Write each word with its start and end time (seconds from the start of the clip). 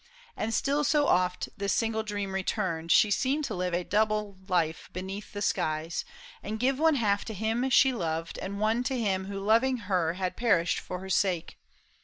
And 0.35 0.51
still 0.51 0.83
so 0.83 1.05
oft 1.05 1.41
PAUL 1.41 1.45
I 1.45 1.45
SHAM. 1.49 1.53
This 1.59 1.73
single 1.73 2.01
dream 2.01 2.33
returned, 2.33 2.91
she 2.91 3.11
seemed 3.11 3.43
to 3.43 3.53
live 3.53 3.75
A 3.75 3.83
double 3.83 4.35
life 4.47 4.89
beneath 4.93 5.31
the 5.31 5.43
skies, 5.43 6.05
and 6.41 6.59
give 6.59 6.79
One 6.79 6.95
half 6.95 7.23
to 7.25 7.35
him 7.35 7.69
she 7.69 7.93
loved, 7.93 8.39
and 8.39 8.59
one 8.59 8.83
to 8.85 8.97
him 8.97 9.25
Who 9.25 9.39
loving 9.39 9.77
her 9.77 10.13
had 10.13 10.35
perished 10.35 10.79
for 10.79 10.97
her 11.01 11.09
sake. 11.11 11.59